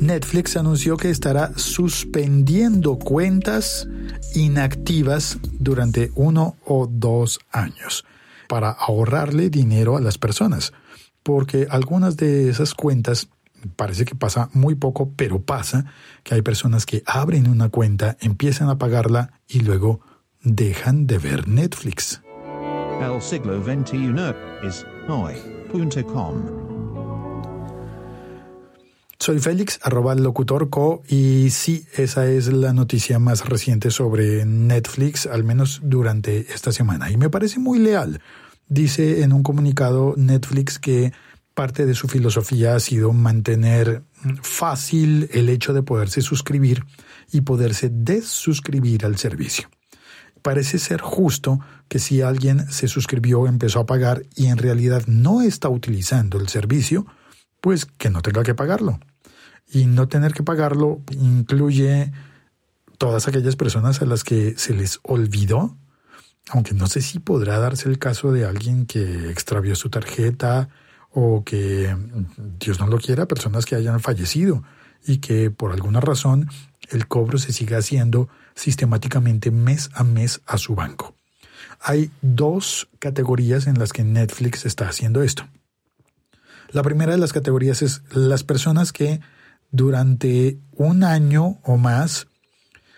[0.00, 3.88] Netflix anunció que estará suspendiendo cuentas
[4.34, 8.04] inactivas durante uno o dos años
[8.48, 10.72] para ahorrarle dinero a las personas,
[11.22, 13.28] porque algunas de esas cuentas
[13.74, 15.86] parece que pasa muy poco, pero pasa
[16.22, 20.00] que hay personas que abren una cuenta, empiezan a pagarla y luego
[20.42, 22.20] dejan de ver Netflix.
[23.00, 23.62] El siglo
[24.62, 26.65] es hoy.com.
[29.18, 35.26] Soy Félix, arroba locutor co, y sí, esa es la noticia más reciente sobre Netflix,
[35.26, 37.10] al menos durante esta semana.
[37.10, 38.20] Y me parece muy leal.
[38.68, 41.12] Dice en un comunicado Netflix que
[41.54, 44.04] parte de su filosofía ha sido mantener
[44.42, 46.84] fácil el hecho de poderse suscribir
[47.32, 49.70] y poderse desuscribir al servicio.
[50.42, 51.58] Parece ser justo
[51.88, 56.48] que si alguien se suscribió, empezó a pagar y en realidad no está utilizando el
[56.48, 57.06] servicio,
[57.60, 59.00] pues que no tenga que pagarlo.
[59.68, 62.12] Y no tener que pagarlo incluye
[62.98, 65.76] todas aquellas personas a las que se les olvidó,
[66.48, 70.68] aunque no sé si podrá darse el caso de alguien que extravió su tarjeta
[71.10, 71.96] o que,
[72.60, 74.62] Dios no lo quiera, personas que hayan fallecido
[75.06, 76.48] y que por alguna razón
[76.90, 81.14] el cobro se siga haciendo sistemáticamente mes a mes a su banco.
[81.80, 85.46] Hay dos categorías en las que Netflix está haciendo esto.
[86.70, 89.20] La primera de las categorías es las personas que
[89.70, 92.28] durante un año o más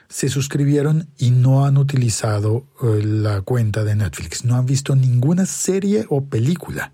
[0.08, 5.44] se suscribieron y no han utilizado eh, la cuenta de Netflix, no han visto ninguna
[5.44, 6.92] serie o película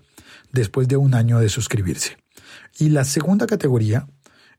[0.51, 2.17] después de un año de suscribirse.
[2.77, 4.07] Y la segunda categoría,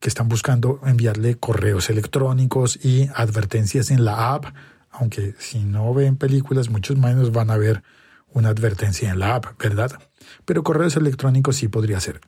[0.00, 4.46] que están buscando enviarle correos electrónicos y advertencias en la app,
[4.90, 7.82] aunque si no ven películas, muchos menos van a ver
[8.32, 9.92] una advertencia en la app, ¿verdad?
[10.44, 12.20] Pero correos electrónicos sí podría ser.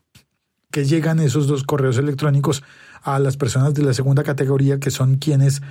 [0.70, 2.62] Que llegan esos dos correos electrónicos
[3.02, 5.62] a las personas de la segunda categoría, que son quienes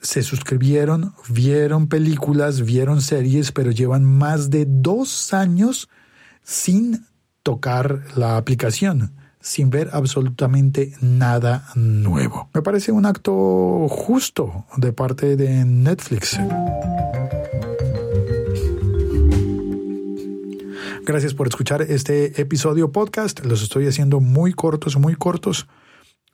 [0.00, 5.88] se suscribieron, vieron películas, vieron series, pero llevan más de dos años
[6.42, 7.06] sin
[7.42, 12.48] tocar la aplicación, sin ver absolutamente nada nuevo.
[12.54, 16.38] Me parece un acto justo de parte de Netflix.
[21.10, 23.44] Gracias por escuchar este episodio podcast.
[23.44, 25.66] Los estoy haciendo muy cortos, muy cortos.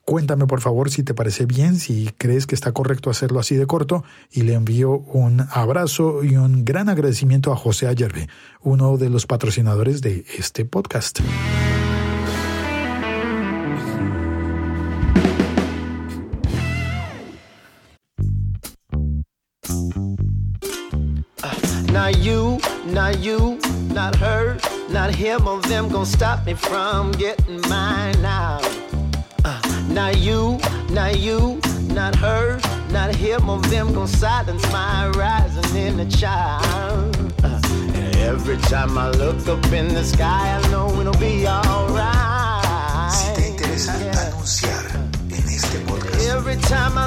[0.05, 3.65] Cuéntame por favor si te parece bien, si crees que está correcto hacerlo así de
[3.65, 8.29] corto y le envío un abrazo y un gran agradecimiento a José Ayerbe,
[8.61, 11.21] uno de los patrocinadores de este podcast.
[22.93, 23.59] Not you,
[23.97, 24.59] not her,
[24.91, 28.59] not him or them gonna stop me from getting mine now.
[29.43, 29.59] Uh,
[29.89, 30.59] not you,
[30.91, 31.59] not you,
[31.99, 32.59] not her,
[32.91, 37.33] not him or them gonna silence my rising in the child.
[37.43, 37.59] Uh,
[37.95, 43.11] and every time I look up in the sky, I know it'll be alright.
[43.13, 43.93] Si te interesa
[44.27, 44.85] anunciar
[45.31, 47.06] en este podcast, Every time I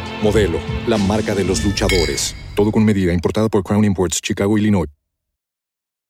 [0.21, 2.35] Modelo, la marca de los luchadores.
[2.55, 4.87] Todo con medida, importada por Crown Imports, Chicago, Illinois.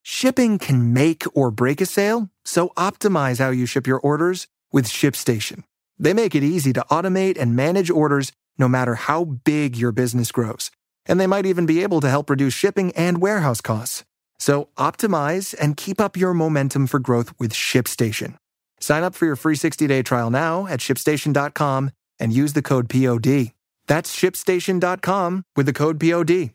[0.04, 4.88] Shipping can make or break a sale, so optimize how you ship your orders with
[4.88, 5.64] ShipStation.
[6.00, 10.32] They make it easy to automate and manage orders no matter how big your business
[10.32, 10.72] grows.
[11.06, 14.04] And they might even be able to help reduce shipping and warehouse costs.
[14.40, 18.38] So optimize and keep up your momentum for growth with ShipStation.
[18.80, 23.52] Sign up for your free 60-day trial now at shipstation.com and use the code POD.
[23.92, 26.52] That's shipstation.com with the code POD.